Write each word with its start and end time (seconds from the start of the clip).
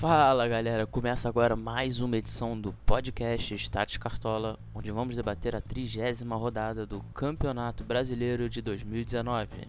Fala 0.00 0.48
galera, 0.48 0.86
começa 0.86 1.28
agora 1.28 1.54
mais 1.54 2.00
uma 2.00 2.16
edição 2.16 2.58
do 2.58 2.72
podcast 2.86 3.54
Status 3.54 3.98
Cartola, 3.98 4.58
onde 4.74 4.90
vamos 4.90 5.14
debater 5.14 5.54
a 5.54 5.60
trigésima 5.60 6.36
rodada 6.36 6.86
do 6.86 7.02
Campeonato 7.12 7.84
Brasileiro 7.84 8.48
de 8.48 8.62
2019. 8.62 9.68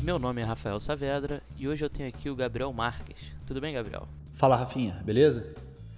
Meu 0.00 0.20
nome 0.20 0.40
é 0.40 0.44
Rafael 0.44 0.78
Saavedra 0.78 1.42
e 1.58 1.66
hoje 1.66 1.84
eu 1.84 1.90
tenho 1.90 2.08
aqui 2.08 2.30
o 2.30 2.36
Gabriel 2.36 2.72
Marques. 2.72 3.32
Tudo 3.44 3.60
bem, 3.60 3.74
Gabriel? 3.74 4.06
Fala, 4.32 4.54
Rafinha, 4.54 5.02
beleza? 5.04 5.56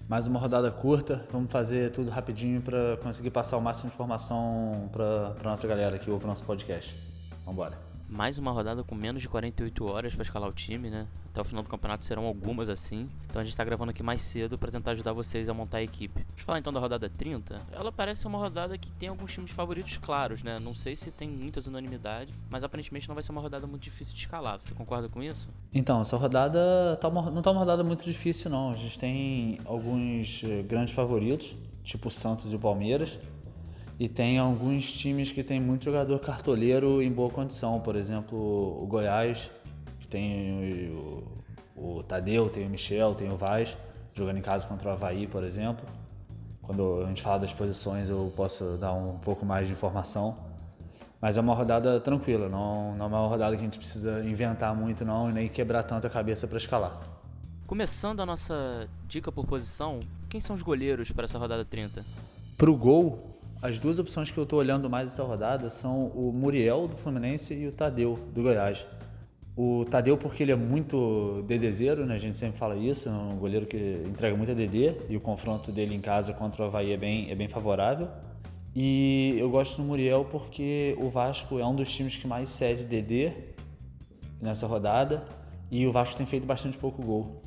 Mais 0.08 0.26
uma 0.26 0.40
rodada 0.40 0.70
curta, 0.70 1.26
vamos 1.30 1.52
fazer 1.52 1.90
tudo 1.90 2.10
rapidinho 2.10 2.62
para 2.62 2.96
conseguir 3.02 3.30
passar 3.30 3.58
o 3.58 3.60
máximo 3.60 3.90
de 3.90 3.94
informação 3.94 4.88
para 4.90 5.34
nossa 5.44 5.68
galera 5.68 5.98
que 5.98 6.10
ouve 6.10 6.24
o 6.24 6.28
nosso 6.28 6.44
podcast. 6.44 6.96
Vamos 7.44 7.52
embora 7.52 7.93
mais 8.14 8.38
uma 8.38 8.52
rodada 8.52 8.84
com 8.84 8.94
menos 8.94 9.20
de 9.20 9.28
48 9.28 9.84
horas 9.84 10.14
para 10.14 10.22
escalar 10.22 10.48
o 10.48 10.52
time, 10.52 10.88
né? 10.88 11.06
Até 11.32 11.40
o 11.40 11.44
final 11.44 11.64
do 11.64 11.68
campeonato 11.68 12.04
serão 12.04 12.26
algumas 12.26 12.68
assim. 12.68 13.10
Então 13.28 13.40
a 13.40 13.44
gente 13.44 13.52
está 13.52 13.64
gravando 13.64 13.90
aqui 13.90 14.04
mais 14.04 14.22
cedo 14.22 14.56
para 14.56 14.70
tentar 14.70 14.92
ajudar 14.92 15.12
vocês 15.12 15.48
a 15.48 15.54
montar 15.54 15.78
a 15.78 15.82
equipe. 15.82 16.20
Eu 16.20 16.44
falar 16.44 16.60
então 16.60 16.72
da 16.72 16.78
rodada 16.78 17.10
30. 17.10 17.60
Ela 17.72 17.90
parece 17.90 18.24
uma 18.28 18.38
rodada 18.38 18.78
que 18.78 18.88
tem 18.92 19.08
alguns 19.08 19.32
times 19.32 19.50
favoritos 19.50 19.96
claros, 19.96 20.44
né? 20.44 20.60
Não 20.60 20.76
sei 20.76 20.94
se 20.94 21.10
tem 21.10 21.28
muitas 21.28 21.66
unanimidades, 21.66 22.32
mas 22.48 22.62
aparentemente 22.62 23.08
não 23.08 23.16
vai 23.16 23.22
ser 23.24 23.32
uma 23.32 23.40
rodada 23.40 23.66
muito 23.66 23.82
difícil 23.82 24.14
de 24.14 24.20
escalar. 24.20 24.62
Você 24.62 24.72
concorda 24.72 25.08
com 25.08 25.20
isso? 25.20 25.50
Então, 25.72 26.00
essa 26.00 26.16
rodada 26.16 26.96
tá 27.00 27.08
uma, 27.08 27.28
não 27.32 27.42
tá 27.42 27.50
uma 27.50 27.58
rodada 27.58 27.82
muito 27.82 28.04
difícil 28.04 28.48
não. 28.48 28.70
A 28.70 28.76
gente 28.76 28.96
tem 28.96 29.58
alguns 29.64 30.44
eh, 30.44 30.62
grandes 30.62 30.94
favoritos, 30.94 31.56
tipo 31.82 32.08
Santos 32.12 32.52
e 32.52 32.58
Palmeiras. 32.58 33.18
E 33.98 34.08
tem 34.08 34.38
alguns 34.38 34.92
times 34.92 35.30
que 35.30 35.44
tem 35.44 35.60
muito 35.60 35.84
jogador 35.84 36.18
cartoleiro 36.18 37.00
em 37.00 37.12
boa 37.12 37.30
condição, 37.30 37.80
por 37.80 37.94
exemplo, 37.94 38.36
o 38.36 38.86
Goiás, 38.86 39.50
que 40.00 40.08
tem 40.08 40.90
o, 40.90 41.22
o 41.76 42.02
Tadeu, 42.02 42.50
tem 42.50 42.66
o 42.66 42.70
Michel, 42.70 43.14
tem 43.14 43.30
o 43.30 43.36
Vaz, 43.36 43.76
jogando 44.12 44.38
em 44.38 44.42
casa 44.42 44.66
contra 44.66 44.88
o 44.88 44.92
Havaí, 44.92 45.26
por 45.26 45.44
exemplo. 45.44 45.86
Quando 46.62 47.02
a 47.04 47.08
gente 47.08 47.22
fala 47.22 47.38
das 47.38 47.52
posições, 47.52 48.08
eu 48.08 48.32
posso 48.34 48.76
dar 48.78 48.92
um 48.92 49.18
pouco 49.18 49.46
mais 49.46 49.68
de 49.68 49.74
informação. 49.74 50.34
Mas 51.20 51.36
é 51.36 51.40
uma 51.40 51.54
rodada 51.54 52.00
tranquila, 52.00 52.48
não, 52.48 52.94
não 52.96 53.06
é 53.06 53.08
uma 53.08 53.28
rodada 53.28 53.54
que 53.56 53.62
a 53.62 53.64
gente 53.64 53.78
precisa 53.78 54.22
inventar 54.24 54.74
muito 54.74 55.04
não 55.04 55.30
e 55.30 55.32
nem 55.32 55.48
quebrar 55.48 55.82
tanto 55.82 56.06
a 56.06 56.10
cabeça 56.10 56.46
para 56.46 56.58
escalar. 56.58 57.00
Começando 57.66 58.20
a 58.20 58.26
nossa 58.26 58.86
dica 59.08 59.32
por 59.32 59.46
posição, 59.46 60.00
quem 60.28 60.38
são 60.38 60.54
os 60.54 60.62
goleiros 60.62 61.10
para 61.12 61.24
essa 61.24 61.38
rodada 61.38 61.64
30? 61.64 62.04
Para 62.58 62.70
o 62.70 62.76
gol, 62.76 63.33
as 63.64 63.78
duas 63.78 63.98
opções 63.98 64.30
que 64.30 64.36
eu 64.36 64.44
estou 64.44 64.58
olhando 64.58 64.90
mais 64.90 65.10
essa 65.10 65.22
rodada 65.22 65.70
são 65.70 66.08
o 66.08 66.30
Muriel 66.30 66.86
do 66.86 66.98
Fluminense 66.98 67.54
e 67.54 67.66
o 67.66 67.72
Tadeu 67.72 68.18
do 68.34 68.42
Goiás. 68.42 68.86
O 69.56 69.86
Tadeu 69.86 70.18
porque 70.18 70.42
ele 70.42 70.52
é 70.52 70.54
muito 70.54 71.42
dedezeiro, 71.46 72.04
né? 72.04 72.12
A 72.12 72.18
gente 72.18 72.36
sempre 72.36 72.58
fala 72.58 72.76
isso, 72.76 73.08
é 73.08 73.12
um 73.12 73.38
goleiro 73.38 73.64
que 73.64 74.02
entrega 74.04 74.36
muita 74.36 74.54
DD 74.54 74.96
e 75.08 75.16
o 75.16 75.20
confronto 75.20 75.72
dele 75.72 75.94
em 75.94 76.00
casa 76.00 76.34
contra 76.34 76.62
o 76.62 76.66
Havaí 76.66 76.92
é 76.92 76.96
bem, 76.98 77.30
é 77.30 77.34
bem 77.34 77.48
favorável. 77.48 78.10
E 78.76 79.34
eu 79.38 79.48
gosto 79.48 79.78
do 79.78 79.82
Muriel 79.82 80.26
porque 80.30 80.94
o 81.00 81.08
Vasco 81.08 81.58
é 81.58 81.66
um 81.66 81.74
dos 81.74 81.90
times 81.90 82.18
que 82.18 82.26
mais 82.26 82.50
cede 82.50 82.84
DD 82.84 83.32
nessa 84.42 84.66
rodada 84.66 85.24
e 85.70 85.86
o 85.86 85.90
Vasco 85.90 86.18
tem 86.18 86.26
feito 86.26 86.46
bastante 86.46 86.76
pouco 86.76 87.02
gol. 87.02 87.42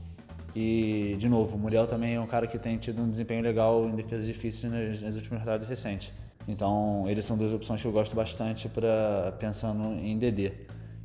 E, 0.59 1.15
de 1.19 1.29
novo, 1.29 1.55
o 1.55 1.59
Muriel 1.59 1.85
também 1.85 2.15
é 2.15 2.19
um 2.19 2.25
cara 2.25 2.47
que 2.47 2.57
tem 2.57 2.79
tido 2.79 2.99
um 2.99 3.07
desempenho 3.07 3.43
legal 3.43 3.87
em 3.87 3.95
defesas 3.95 4.25
difíceis 4.25 4.73
nas, 4.73 5.03
nas 5.03 5.13
últimas 5.13 5.39
rodadas 5.41 5.67
recentes. 5.67 6.11
Então, 6.47 7.05
eles 7.07 7.25
são 7.25 7.37
duas 7.37 7.53
opções 7.53 7.79
que 7.79 7.87
eu 7.87 7.91
gosto 7.91 8.15
bastante 8.15 8.67
para 8.67 9.35
pensando 9.39 9.83
em 10.03 10.17
DD. 10.17 10.51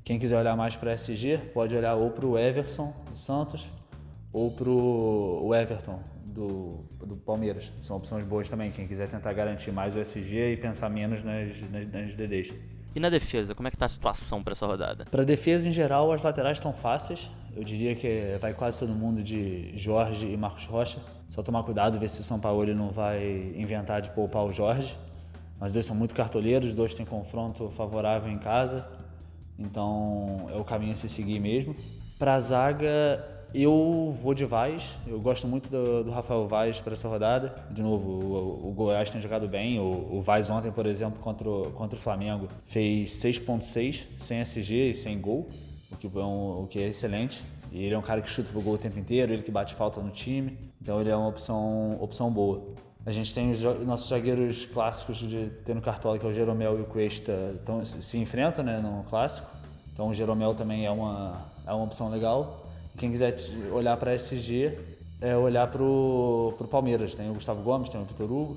Quem 0.02 0.18
quiser 0.18 0.38
olhar 0.38 0.56
mais 0.56 0.74
para 0.74 0.94
SG, 0.94 1.36
pode 1.52 1.76
olhar 1.76 1.96
ou 1.96 2.10
para 2.10 2.24
o 2.24 2.38
Everson 2.38 2.94
do 3.10 3.14
Santos 3.14 3.68
ou 4.32 4.50
para 4.50 4.70
o 4.70 5.54
Everton 5.54 6.00
do, 6.24 6.78
do 7.04 7.14
Palmeiras. 7.14 7.70
São 7.78 7.98
opções 7.98 8.24
boas 8.24 8.48
também. 8.48 8.70
Quem 8.70 8.88
quiser 8.88 9.06
tentar 9.06 9.34
garantir 9.34 9.70
mais 9.70 9.94
o 9.94 10.00
SG 10.00 10.54
e 10.54 10.56
pensar 10.56 10.88
menos 10.88 11.22
nas, 11.22 11.60
nas, 11.70 11.86
nas 11.86 12.16
DDs. 12.16 12.54
E 12.94 13.00
na 13.00 13.08
defesa, 13.08 13.54
como 13.54 13.68
é 13.68 13.70
que 13.70 13.76
está 13.76 13.86
a 13.86 13.88
situação 13.88 14.42
para 14.42 14.52
essa 14.52 14.66
rodada? 14.66 15.06
Para 15.10 15.24
defesa 15.24 15.68
em 15.68 15.72
geral, 15.72 16.12
as 16.12 16.22
laterais 16.22 16.58
estão 16.58 16.72
fáceis. 16.72 17.30
Eu 17.56 17.64
diria 17.64 17.94
que 17.94 18.36
vai 18.40 18.52
quase 18.52 18.78
todo 18.78 18.92
mundo 18.94 19.22
de 19.22 19.76
Jorge 19.76 20.26
e 20.26 20.36
Marcos 20.36 20.66
Rocha. 20.66 20.98
Só 21.28 21.42
tomar 21.42 21.62
cuidado, 21.62 21.98
ver 21.98 22.08
se 22.08 22.20
o 22.20 22.22
São 22.22 22.38
Paulo 22.38 22.66
não 22.74 22.90
vai 22.90 23.54
inventar 23.56 24.02
de 24.02 24.10
poupar 24.10 24.44
o 24.44 24.52
Jorge. 24.52 24.96
Mas 25.58 25.72
dois 25.72 25.86
são 25.86 25.96
muito 25.96 26.14
cartoleiros, 26.14 26.70
os 26.70 26.74
dois 26.74 26.94
têm 26.94 27.06
confronto 27.06 27.70
favorável 27.70 28.30
em 28.30 28.38
casa. 28.38 28.86
Então 29.58 30.48
é 30.52 30.56
o 30.56 30.64
caminho 30.64 30.92
a 30.92 30.96
se 30.96 31.08
seguir 31.08 31.40
mesmo. 31.40 31.74
Para 32.18 32.34
a 32.34 32.40
zaga, 32.40 33.24
eu 33.54 34.14
vou 34.22 34.34
de 34.34 34.44
Vaz, 34.44 34.98
eu 35.06 35.20
gosto 35.20 35.46
muito 35.46 35.70
do, 35.70 36.04
do 36.04 36.10
Rafael 36.10 36.46
Vaz 36.48 36.80
para 36.80 36.92
essa 36.92 37.08
rodada. 37.08 37.54
De 37.70 37.82
novo, 37.82 38.10
o, 38.10 38.68
o, 38.68 38.72
Goiás 38.72 39.10
tem 39.10 39.20
jogado 39.20 39.46
bem. 39.46 39.78
O, 39.78 40.16
o 40.16 40.22
Vaz 40.22 40.48
ontem, 40.48 40.70
por 40.72 40.86
exemplo, 40.86 41.20
contra 41.20 41.48
o, 41.48 41.70
contra 41.72 41.98
o 41.98 42.00
Flamengo, 42.00 42.48
fez 42.64 43.10
6.6 43.10 44.06
sem 44.16 44.40
SG 44.40 44.90
e 44.90 44.94
sem 44.94 45.20
gol, 45.20 45.48
o 45.90 45.96
que, 45.96 46.06
é 46.06 46.20
um, 46.20 46.62
o 46.62 46.66
que 46.66 46.78
é 46.78 46.88
excelente. 46.88 47.44
E 47.70 47.84
ele 47.84 47.94
é 47.94 47.98
um 47.98 48.02
cara 48.02 48.20
que 48.20 48.30
chuta 48.30 48.50
pro 48.50 48.60
gol 48.60 48.74
o 48.74 48.78
tempo 48.78 48.98
inteiro, 48.98 49.32
ele 49.32 49.42
que 49.42 49.50
bate 49.50 49.74
falta 49.74 50.00
no 50.00 50.10
time. 50.10 50.58
Então 50.80 51.00
ele 51.00 51.10
é 51.10 51.16
uma 51.16 51.28
opção, 51.28 51.98
opção 52.00 52.30
boa. 52.30 52.62
A 53.04 53.10
gente 53.10 53.34
tem 53.34 53.50
os 53.50 53.62
nossos 53.84 54.08
zagueiros 54.08 54.64
clássicos 54.64 55.18
de 55.18 55.50
ter 55.64 55.74
no 55.74 55.80
cartola, 55.80 56.18
que 56.18 56.24
é 56.24 56.28
o 56.28 56.32
Jeromel 56.32 56.78
e 56.78 56.82
o 56.82 56.84
Cuesta, 56.84 57.56
então, 57.60 57.84
se 57.84 58.16
enfrentam 58.18 58.64
né, 58.64 58.78
no 58.78 59.02
clássico. 59.04 59.50
Então 59.92 60.08
o 60.08 60.14
Jeromel 60.14 60.54
também 60.54 60.86
é 60.86 60.90
uma, 60.90 61.46
é 61.66 61.72
uma 61.72 61.84
opção 61.84 62.08
legal. 62.08 62.61
Quem 62.96 63.10
quiser 63.10 63.36
olhar 63.72 63.96
para 63.96 64.14
SG, 64.14 64.78
é 65.20 65.36
olhar 65.36 65.68
para 65.68 65.82
o 65.82 66.68
Palmeiras. 66.70 67.14
Tem 67.14 67.30
o 67.30 67.34
Gustavo 67.34 67.62
Gomes, 67.62 67.88
tem 67.88 68.00
o 68.00 68.04
Vitor 68.04 68.30
Hugo. 68.30 68.56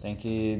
Tem 0.00 0.16
que 0.16 0.58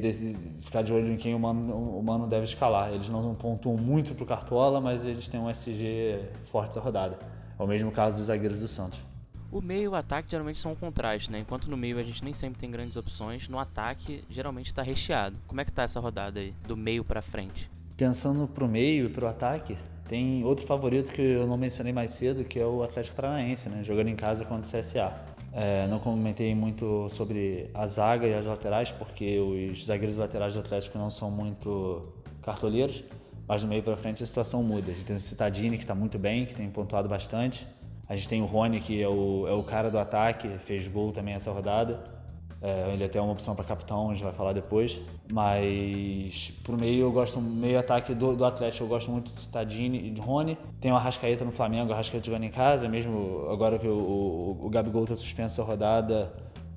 ficar 0.61 0.83
de 0.83 0.93
olho 0.93 1.11
em 1.11 1.17
quem 1.17 1.33
o 1.33 1.39
Mano, 1.39 1.73
o 1.73 2.03
Mano 2.03 2.27
deve 2.27 2.43
escalar. 2.43 2.93
Eles 2.93 3.09
não 3.09 3.33
pontuam 3.33 3.75
muito 3.75 4.13
para 4.13 4.23
o 4.23 4.27
Cartola, 4.27 4.79
mas 4.79 5.03
eles 5.03 5.27
têm 5.27 5.39
um 5.39 5.49
SG 5.49 6.19
forte 6.43 6.69
essa 6.69 6.79
rodada. 6.79 7.17
É 7.57 7.63
o 7.63 7.65
mesmo 7.65 7.91
caso 7.91 8.17
dos 8.17 8.27
zagueiros 8.27 8.59
do 8.59 8.67
Santos. 8.67 9.03
O 9.51 9.59
meio 9.59 9.83
e 9.83 9.87
o 9.87 9.95
ataque 9.95 10.29
geralmente 10.29 10.59
são 10.59 10.73
um 10.73 10.75
contraste, 10.75 11.31
né? 11.31 11.39
Enquanto 11.39 11.69
no 11.69 11.75
meio 11.75 11.97
a 11.97 12.03
gente 12.03 12.23
nem 12.23 12.33
sempre 12.33 12.59
tem 12.59 12.69
grandes 12.69 12.95
opções, 12.95 13.49
no 13.49 13.57
ataque 13.57 14.23
geralmente 14.29 14.67
está 14.67 14.83
recheado. 14.83 15.35
Como 15.47 15.59
é 15.59 15.65
que 15.65 15.71
tá 15.71 15.83
essa 15.83 15.99
rodada 15.99 16.39
aí, 16.39 16.53
do 16.67 16.77
meio 16.77 17.03
para 17.03 17.21
frente? 17.21 17.69
Pensando 17.97 18.47
pro 18.47 18.67
meio 18.67 19.07
e 19.07 19.09
pro 19.09 19.27
ataque, 19.27 19.75
tem 20.07 20.43
outro 20.43 20.65
favorito 20.65 21.11
que 21.11 21.21
eu 21.21 21.47
não 21.47 21.57
mencionei 21.57 21.93
mais 21.93 22.11
cedo, 22.11 22.43
que 22.43 22.59
é 22.59 22.65
o 22.65 22.83
Atlético 22.83 23.15
Paranaense, 23.15 23.69
né? 23.69 23.83
jogando 23.83 24.09
em 24.09 24.15
casa 24.15 24.43
contra 24.43 24.67
o 24.67 24.79
CSA. 24.81 25.13
É, 25.53 25.85
não 25.87 25.99
comentei 25.99 26.55
muito 26.55 27.09
sobre 27.09 27.69
a 27.73 27.85
zaga 27.85 28.25
e 28.25 28.33
as 28.33 28.45
laterais, 28.45 28.91
porque 28.91 29.39
os 29.39 29.85
zagueiros 29.85 30.17
laterais 30.17 30.53
do 30.53 30.61
Atlético 30.61 30.97
não 30.97 31.09
são 31.09 31.29
muito 31.29 32.13
cartoleiros, 32.41 33.03
mas 33.47 33.63
no 33.63 33.69
meio 33.69 33.83
para 33.83 33.97
frente 33.97 34.23
a 34.23 34.25
situação 34.25 34.63
muda. 34.63 34.91
A 34.91 34.95
gente 34.95 35.05
tem 35.05 35.15
o 35.15 35.19
Citadini, 35.19 35.77
que 35.77 35.83
está 35.83 35.95
muito 35.95 36.17
bem, 36.17 36.45
que 36.45 36.55
tem 36.55 36.69
pontuado 36.69 37.09
bastante. 37.09 37.67
A 38.07 38.15
gente 38.15 38.29
tem 38.29 38.41
o 38.41 38.45
Rony, 38.45 38.79
que 38.79 39.01
é 39.01 39.07
o, 39.07 39.45
é 39.47 39.53
o 39.53 39.63
cara 39.63 39.89
do 39.89 39.97
ataque, 39.97 40.47
fez 40.59 40.87
gol 40.87 41.11
também 41.11 41.33
essa 41.33 41.51
rodada. 41.51 42.20
É, 42.61 42.93
ele 42.93 43.01
é 43.01 43.07
até 43.07 43.17
é 43.17 43.21
uma 43.21 43.31
opção 43.31 43.55
para 43.55 43.65
capitão, 43.65 44.11
a 44.11 44.13
gente 44.13 44.23
vai 44.23 44.33
falar 44.33 44.53
depois. 44.53 45.01
Mas 45.31 46.53
pro 46.63 46.77
meio 46.77 47.05
eu 47.05 47.11
gosto, 47.11 47.41
meio 47.41 47.79
ataque 47.79 48.13
do, 48.13 48.35
do 48.35 48.45
Atlético, 48.45 48.83
eu 48.83 48.87
gosto 48.87 49.09
muito 49.11 49.33
de 49.33 49.39
Stadini 49.39 50.07
e 50.07 50.11
de 50.11 50.21
Rony. 50.21 50.57
Tem 50.79 50.91
o 50.91 50.95
Arrascaeta 50.95 51.43
no 51.43 51.51
Flamengo, 51.51 51.89
o 51.89 51.93
Arrascaeta 51.93 52.25
jogando 52.25 52.43
em 52.43 52.51
casa, 52.51 52.87
mesmo 52.87 53.47
agora 53.49 53.79
que 53.79 53.87
o, 53.87 53.91
o, 53.91 54.65
o 54.65 54.69
Gabigol 54.69 55.03
está 55.03 55.15
suspenso 55.15 55.59
essa 55.59 55.63
rodada. 55.63 56.31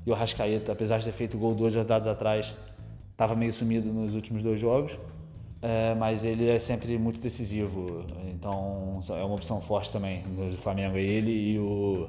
E 0.06 0.10
o 0.10 0.14
Arrascaeta, 0.14 0.72
apesar 0.72 0.98
de 0.98 1.04
ter 1.04 1.12
feito 1.12 1.36
gol 1.36 1.54
duas 1.54 1.74
rodadas 1.74 2.06
atrás, 2.06 2.56
estava 3.10 3.34
meio 3.34 3.52
sumido 3.52 3.92
nos 3.92 4.14
últimos 4.14 4.42
dois 4.42 4.58
jogos. 4.58 4.98
É, 5.60 5.94
mas 5.94 6.26
ele 6.26 6.46
é 6.46 6.58
sempre 6.58 6.98
muito 6.98 7.18
decisivo, 7.18 8.04
então 8.26 8.98
é 9.08 9.24
uma 9.24 9.34
opção 9.34 9.62
forte 9.62 9.90
também 9.90 10.22
do 10.22 10.58
Flamengo. 10.58 10.98
Ele 10.98 11.30
e 11.30 11.58
o, 11.58 12.06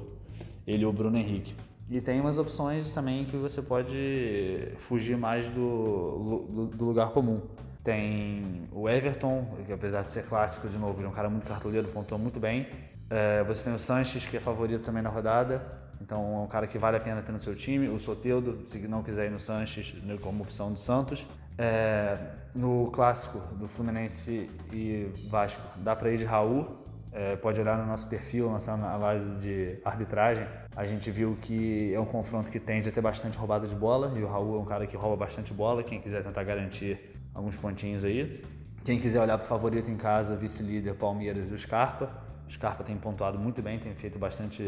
ele 0.66 0.82
e 0.82 0.86
o 0.86 0.92
Bruno 0.92 1.16
Henrique. 1.16 1.54
E 1.88 2.00
tem 2.00 2.20
umas 2.20 2.36
opções 2.38 2.90
também 2.90 3.24
que 3.24 3.36
você 3.36 3.62
pode 3.62 4.72
fugir 4.78 5.16
mais 5.16 5.48
do, 5.48 6.48
do, 6.50 6.66
do, 6.66 6.84
lugar 6.84 7.10
comum. 7.10 7.40
Tem 7.84 8.68
o 8.72 8.88
Everton, 8.88 9.46
que 9.64 9.72
apesar 9.72 10.02
de 10.02 10.10
ser 10.10 10.24
clássico, 10.26 10.68
de 10.68 10.76
novo, 10.78 10.98
ele 10.98 11.06
é 11.06 11.08
um 11.08 11.12
cara 11.12 11.30
muito 11.30 11.46
cartoleiro, 11.46 11.86
pontuou 11.88 12.20
muito 12.20 12.40
bem. 12.40 12.66
É, 13.08 13.44
você 13.44 13.64
tem 13.64 13.72
o 13.72 13.78
Sanches, 13.78 14.26
que 14.26 14.36
é 14.36 14.40
favorito 14.40 14.82
também 14.84 15.00
na 15.00 15.08
rodada, 15.08 15.64
então 16.00 16.40
é 16.40 16.44
um 16.44 16.48
cara 16.48 16.66
que 16.66 16.76
vale 16.76 16.96
a 16.96 17.00
pena 17.00 17.22
ter 17.22 17.30
no 17.30 17.38
seu 17.38 17.54
time. 17.54 17.88
O 17.88 18.00
Soteudo, 18.00 18.66
se 18.66 18.78
não 18.88 19.04
quiser 19.04 19.26
ir 19.26 19.30
no 19.30 19.38
Sanches, 19.38 19.94
né, 20.02 20.16
como 20.20 20.42
opção 20.42 20.72
do 20.72 20.80
Santos. 20.80 21.24
É, 21.56 22.18
no 22.54 22.90
clássico 22.90 23.38
do 23.54 23.68
Fluminense 23.68 24.50
e 24.72 25.10
Vasco, 25.28 25.62
dá 25.78 25.94
para 25.94 26.10
ir 26.10 26.18
de 26.18 26.24
Raul, 26.24 26.85
é, 27.16 27.34
pode 27.34 27.58
olhar 27.58 27.78
no 27.78 27.86
nosso 27.86 28.06
perfil, 28.08 28.50
nossa 28.50 28.72
análise 28.72 29.40
de 29.40 29.78
arbitragem, 29.82 30.46
a 30.76 30.84
gente 30.84 31.10
viu 31.10 31.34
que 31.40 31.94
é 31.94 31.98
um 31.98 32.04
confronto 32.04 32.52
que 32.52 32.60
tende 32.60 32.90
a 32.90 32.92
ter 32.92 33.00
bastante 33.00 33.38
roubada 33.38 33.66
de 33.66 33.74
bola 33.74 34.12
e 34.14 34.22
o 34.22 34.26
Raul 34.26 34.56
é 34.56 34.58
um 34.60 34.64
cara 34.66 34.86
que 34.86 34.94
rouba 34.94 35.16
bastante 35.16 35.54
bola. 35.54 35.82
Quem 35.82 35.98
quiser 35.98 36.22
tentar 36.22 36.44
garantir 36.44 37.16
alguns 37.32 37.56
pontinhos 37.56 38.04
aí. 38.04 38.44
Quem 38.84 39.00
quiser 39.00 39.22
olhar 39.22 39.38
para 39.38 39.46
o 39.46 39.48
favorito 39.48 39.90
em 39.90 39.96
casa, 39.96 40.36
vice-líder 40.36 40.94
Palmeiras 40.94 41.50
e 41.50 41.54
o 41.54 41.58
Scarpa, 41.58 42.10
O 42.46 42.52
Scarpa 42.52 42.84
tem 42.84 42.96
pontuado 42.98 43.38
muito 43.38 43.62
bem, 43.62 43.78
tem 43.78 43.94
feito 43.94 44.18
bastante 44.18 44.62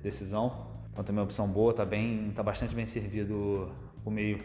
decisão. 0.00 0.68
Então 0.92 1.02
também 1.02 1.18
é 1.18 1.22
uma 1.22 1.24
opção 1.24 1.48
boa, 1.48 1.74
tá 1.74 1.84
bem, 1.84 2.30
tá 2.32 2.44
bastante 2.44 2.76
bem 2.76 2.86
servido 2.86 3.72
o 4.04 4.10
meio 4.10 4.38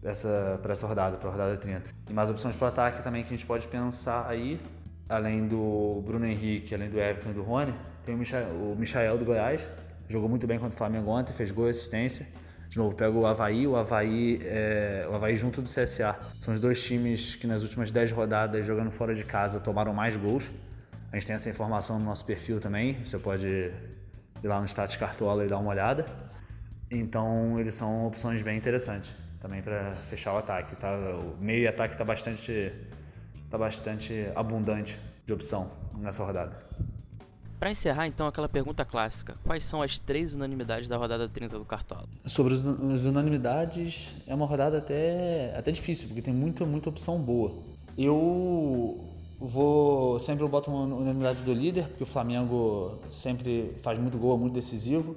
para 0.00 0.10
essa, 0.10 0.60
essa 0.68 0.86
rodada, 0.86 1.16
para 1.16 1.28
a 1.28 1.32
rodada 1.32 1.56
30. 1.56 1.90
E 2.08 2.12
mais 2.12 2.28
opções 2.28 2.54
para 2.54 2.68
ataque 2.68 3.02
também 3.02 3.22
que 3.22 3.32
a 3.32 3.36
gente 3.36 3.46
pode 3.46 3.66
pensar 3.66 4.28
aí, 4.28 4.60
além 5.08 5.46
do 5.46 6.02
Bruno 6.04 6.26
Henrique, 6.26 6.74
além 6.74 6.90
do 6.90 7.00
Everton 7.00 7.30
e 7.30 7.32
do 7.32 7.42
Rony, 7.42 7.74
tem 8.04 8.14
o 8.14 8.18
Michael, 8.18 8.48
o 8.50 8.76
Michael 8.78 9.18
do 9.18 9.24
Goiás, 9.24 9.70
jogou 10.08 10.28
muito 10.28 10.46
bem 10.46 10.58
contra 10.58 10.74
o 10.74 10.78
Flamengo 10.78 11.10
ontem, 11.10 11.32
fez 11.32 11.50
gol 11.50 11.66
e 11.66 11.70
assistência. 11.70 12.26
De 12.68 12.76
novo, 12.76 12.94
pega 12.94 13.16
o 13.16 13.24
Havaí, 13.24 13.66
o 13.66 13.76
Havaí, 13.76 14.40
é, 14.42 15.06
o 15.10 15.14
Havaí 15.14 15.34
junto 15.36 15.62
do 15.62 15.68
CSA. 15.68 16.18
São 16.38 16.52
os 16.52 16.60
dois 16.60 16.84
times 16.84 17.34
que 17.34 17.46
nas 17.46 17.62
últimas 17.62 17.90
10 17.90 18.12
rodadas, 18.12 18.66
jogando 18.66 18.90
fora 18.90 19.14
de 19.14 19.24
casa, 19.24 19.58
tomaram 19.58 19.94
mais 19.94 20.16
gols. 20.16 20.52
A 21.10 21.16
gente 21.16 21.26
tem 21.26 21.34
essa 21.34 21.48
informação 21.48 21.98
no 21.98 22.04
nosso 22.04 22.26
perfil 22.26 22.60
também, 22.60 23.02
você 23.02 23.18
pode 23.18 23.48
ir 23.48 24.46
lá 24.46 24.60
no 24.60 24.68
Status 24.68 24.96
Cartola 24.96 25.44
e 25.44 25.48
dar 25.48 25.58
uma 25.58 25.70
olhada. 25.70 26.04
Então, 26.90 27.58
eles 27.58 27.72
são 27.74 28.06
opções 28.06 28.42
bem 28.42 28.56
interessantes 28.56 29.14
também 29.40 29.62
para 29.62 29.94
fechar 29.94 30.34
o 30.34 30.38
ataque. 30.38 30.76
Tá? 30.76 30.94
O 30.96 31.36
meio 31.40 31.62
e 31.62 31.68
ataque 31.68 31.94
está 31.94 32.04
bastante, 32.04 32.72
tá 33.50 33.58
bastante 33.58 34.30
abundante 34.34 34.98
de 35.26 35.32
opção 35.32 35.70
nessa 35.98 36.24
rodada. 36.24 36.58
Para 37.58 37.72
encerrar, 37.72 38.06
então, 38.06 38.26
aquela 38.26 38.48
pergunta 38.48 38.84
clássica: 38.84 39.36
quais 39.44 39.64
são 39.64 39.82
as 39.82 39.98
três 39.98 40.34
unanimidades 40.34 40.88
da 40.88 40.96
rodada 40.96 41.28
30 41.28 41.58
do 41.58 41.64
Cartola? 41.64 42.06
Sobre 42.24 42.54
as 42.54 42.64
unanimidades, 42.64 44.14
é 44.26 44.34
uma 44.34 44.46
rodada 44.46 44.78
até, 44.78 45.52
até 45.56 45.72
difícil, 45.72 46.06
porque 46.06 46.22
tem 46.22 46.32
muita, 46.32 46.64
muita 46.64 46.88
opção 46.88 47.18
boa. 47.18 47.52
Eu 47.96 49.04
vou 49.40 50.20
sempre 50.20 50.44
eu 50.44 50.48
boto 50.48 50.70
uma 50.70 50.82
unanimidade 50.96 51.42
do 51.42 51.52
líder, 51.52 51.88
porque 51.88 52.04
o 52.04 52.06
Flamengo 52.06 53.00
sempre 53.10 53.76
faz 53.82 53.98
muito 53.98 54.16
gol, 54.18 54.36
é 54.36 54.38
muito 54.38 54.54
decisivo. 54.54 55.16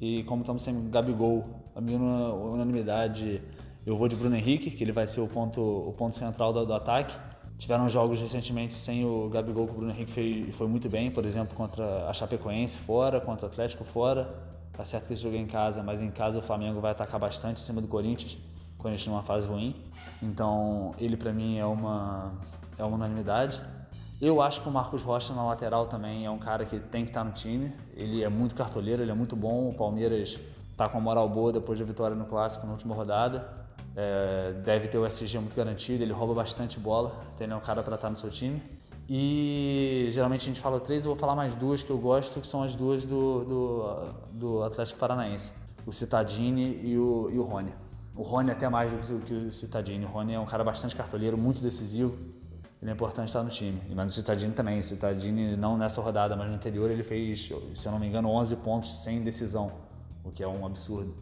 E 0.00 0.22
como 0.24 0.42
estamos 0.42 0.62
sem 0.62 0.90
Gabigol, 0.90 1.44
a 1.74 1.80
minha 1.80 1.98
unanimidade, 1.98 3.42
eu 3.84 3.96
vou 3.96 4.08
de 4.08 4.14
Bruno 4.14 4.36
Henrique, 4.36 4.70
que 4.70 4.82
ele 4.82 4.92
vai 4.92 5.06
ser 5.06 5.20
o 5.20 5.26
ponto, 5.26 5.60
o 5.60 5.92
ponto 5.92 6.14
central 6.14 6.52
do, 6.52 6.64
do 6.64 6.72
ataque. 6.72 7.16
Tiveram 7.60 7.86
jogos 7.90 8.18
recentemente 8.18 8.72
sem 8.72 9.04
o 9.04 9.28
Gabigol 9.28 9.66
que 9.66 9.72
o 9.72 9.74
Bruno 9.74 9.92
Henrique 9.92 10.10
fez, 10.10 10.54
foi 10.54 10.66
muito 10.66 10.88
bem, 10.88 11.10
por 11.10 11.26
exemplo, 11.26 11.54
contra 11.54 12.08
a 12.08 12.12
Chapecoense 12.14 12.78
fora, 12.78 13.20
contra 13.20 13.46
o 13.46 13.50
Atlético 13.50 13.84
fora. 13.84 14.34
Tá 14.72 14.82
certo 14.82 15.06
que 15.06 15.12
esse 15.12 15.22
jogo 15.22 15.36
é 15.36 15.40
em 15.40 15.46
casa, 15.46 15.82
mas 15.82 16.00
em 16.00 16.10
casa 16.10 16.38
o 16.38 16.42
Flamengo 16.42 16.80
vai 16.80 16.92
atacar 16.92 17.20
bastante 17.20 17.60
em 17.60 17.64
cima 17.66 17.82
do 17.82 17.86
Corinthians, 17.86 18.38
o 18.78 18.82
Corinthians 18.82 19.08
numa 19.08 19.22
fase 19.22 19.46
ruim. 19.46 19.76
Então, 20.22 20.94
ele 20.98 21.18
para 21.18 21.34
mim 21.34 21.58
é 21.58 21.66
uma 21.66 22.32
é 22.78 22.82
uma 22.82 22.96
unanimidade. 22.96 23.60
Eu 24.22 24.40
acho 24.40 24.62
que 24.62 24.68
o 24.70 24.72
Marcos 24.72 25.02
Rocha 25.02 25.34
na 25.34 25.44
lateral 25.44 25.84
também 25.84 26.24
é 26.24 26.30
um 26.30 26.38
cara 26.38 26.64
que 26.64 26.80
tem 26.80 27.04
que 27.04 27.10
estar 27.10 27.24
no 27.24 27.32
time. 27.32 27.74
Ele 27.94 28.24
é 28.24 28.28
muito 28.30 28.54
cartoleiro, 28.54 29.02
ele 29.02 29.10
é 29.10 29.14
muito 29.14 29.36
bom. 29.36 29.68
O 29.68 29.74
Palmeiras 29.74 30.40
está 30.72 30.88
com 30.88 30.96
a 30.96 31.00
moral 31.02 31.28
boa 31.28 31.52
depois 31.52 31.78
da 31.78 31.84
vitória 31.84 32.16
no 32.16 32.24
Clássico 32.24 32.64
na 32.64 32.72
última 32.72 32.94
rodada. 32.94 33.59
É, 34.02 34.52
deve 34.64 34.88
ter 34.88 34.96
o 34.96 35.04
SG 35.04 35.38
muito 35.38 35.54
garantido, 35.54 36.02
ele 36.02 36.12
rouba 36.12 36.32
bastante 36.32 36.80
bola, 36.80 37.22
é 37.38 37.54
um 37.54 37.60
cara 37.60 37.82
para 37.82 37.96
estar 37.96 38.08
no 38.08 38.16
seu 38.16 38.30
time. 38.30 38.62
E 39.06 40.06
geralmente 40.10 40.42
a 40.42 40.44
gente 40.44 40.60
fala 40.60 40.80
três, 40.80 41.04
eu 41.04 41.10
vou 41.10 41.20
falar 41.20 41.36
mais 41.36 41.54
duas 41.54 41.82
que 41.82 41.90
eu 41.90 41.98
gosto, 41.98 42.40
que 42.40 42.46
são 42.46 42.62
as 42.62 42.74
duas 42.74 43.04
do, 43.04 43.44
do, 43.44 44.12
do 44.32 44.62
Atlético 44.62 44.98
Paranaense: 44.98 45.52
o 45.84 45.92
Citadini 45.92 46.80
e 46.82 46.96
o, 46.96 47.28
e 47.30 47.38
o 47.38 47.42
Rony. 47.42 47.74
O 48.16 48.22
Rony 48.22 48.50
até 48.50 48.70
mais 48.70 48.90
do 48.90 49.20
que, 49.20 49.34
o 49.34 49.52
Citadini. 49.52 50.06
O 50.06 50.08
Rony 50.08 50.32
é 50.32 50.40
um 50.40 50.46
cara 50.46 50.64
bastante 50.64 50.96
cartoleiro, 50.96 51.36
muito 51.36 51.60
decisivo. 51.62 52.16
Ele 52.80 52.90
é 52.90 52.94
importante 52.94 53.28
estar 53.28 53.42
no 53.42 53.50
time. 53.50 53.82
Mas 53.94 54.12
o 54.12 54.14
Citadini 54.14 54.54
também. 54.54 54.80
O 54.80 54.84
Citadini, 54.84 55.56
não 55.56 55.76
nessa 55.76 56.00
rodada, 56.00 56.34
mas 56.36 56.48
no 56.48 56.54
anterior, 56.54 56.90
ele 56.90 57.02
fez, 57.02 57.50
se 57.74 57.86
eu 57.86 57.92
não 57.92 57.98
me 57.98 58.06
engano, 58.06 58.30
11 58.30 58.56
pontos 58.56 59.02
sem 59.02 59.22
decisão, 59.22 59.72
o 60.24 60.30
que 60.30 60.42
é 60.42 60.48
um 60.48 60.64
absurdo. 60.64 61.14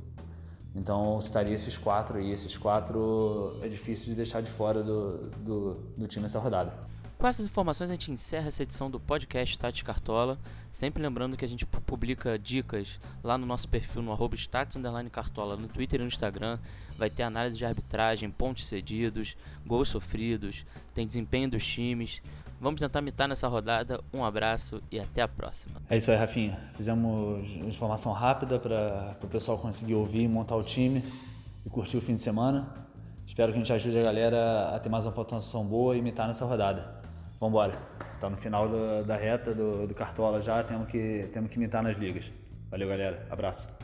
Então 0.79 1.19
estaria 1.19 1.55
esses 1.55 1.77
quatro 1.77 2.21
e 2.21 2.31
esses 2.31 2.57
quatro 2.57 3.59
é 3.61 3.69
difícil 3.69 4.11
de 4.11 4.15
deixar 4.15 4.41
de 4.41 4.51
fora 4.51 4.81
do, 4.83 5.29
do, 5.39 5.75
do 5.97 6.07
time 6.07 6.27
essa 6.27 6.39
rodada. 6.39 6.73
Com 7.19 7.27
essas 7.27 7.47
informações 7.47 7.91
a 7.91 7.95
gente 7.95 8.13
encerra 8.13 8.47
essa 8.47 8.63
edição 8.63 8.89
do 8.89 9.01
podcast 9.01 9.53
Stats 9.53 9.83
Cartola. 9.83 10.39
Sempre 10.71 11.03
lembrando 11.03 11.37
que 11.37 11.45
a 11.45 11.49
gente 11.49 11.67
publica 11.67 12.39
dicas 12.39 13.01
lá 13.25 13.37
no 13.37 13.45
nosso 13.45 13.69
perfil 13.69 14.03
no 14.03 14.17
Cartola 15.11 15.57
no 15.57 15.67
Twitter 15.67 15.99
e 15.99 16.03
no 16.05 16.09
Instagram. 16.09 16.61
Vai 16.97 17.11
ter 17.11 17.25
análise 17.25 17.59
de 17.59 17.65
arbitragem, 17.65 18.31
pontos 18.31 18.67
cedidos, 18.67 19.37
gols 19.67 19.89
sofridos, 19.89 20.65
tem 20.95 21.05
desempenho 21.05 21.51
dos 21.51 21.67
times. 21.67 22.23
Vamos 22.61 22.79
tentar 22.81 23.01
mitar 23.01 23.27
nessa 23.27 23.49
rodada. 23.49 24.01
Um 24.15 24.25
abraço 24.25 24.81
e 24.89 25.01
até 25.01 25.21
a 25.21 25.27
próxima. 25.27 25.83
É 25.91 25.97
isso 25.97 26.13
aí, 26.13 26.17
Rafinha. 26.17 26.57
Fizemos 26.75 27.51
informação 27.67 28.13
rápida 28.13 28.61
para 28.61 29.19
o 29.21 29.27
pessoal 29.27 29.59
conseguir 29.59 29.95
ouvir, 29.97 30.29
montar 30.29 30.55
o 30.55 30.63
time 30.63 31.05
e 31.67 31.69
curtir 31.69 31.97
o 31.97 32.01
fim 32.01 32.15
de 32.15 32.21
semana. 32.21 32.73
Espero 33.27 33.51
que 33.51 33.59
a 33.59 33.61
gente 33.61 33.73
ajude 33.73 33.99
a 33.99 34.03
galera 34.05 34.69
a 34.69 34.79
ter 34.79 34.89
mais 34.89 35.05
uma 35.05 35.11
pontuação 35.11 35.67
boa 35.67 35.97
e 35.97 35.99
imitar 35.99 36.29
nessa 36.29 36.45
rodada. 36.45 37.08
Vamos 37.41 37.53
embora. 37.53 37.79
Está 38.15 38.29
no 38.29 38.37
final 38.37 38.69
do, 38.69 39.05
da 39.05 39.17
reta 39.17 39.55
do, 39.55 39.87
do 39.87 39.95
Cartola 39.95 40.41
já, 40.41 40.63
temos 40.65 40.89
que, 40.89 41.29
temos 41.33 41.49
que 41.49 41.57
imitar 41.57 41.83
nas 41.83 41.97
ligas. 41.97 42.33
Valeu, 42.71 42.89
galera. 42.89 43.27
Abraço. 43.31 43.78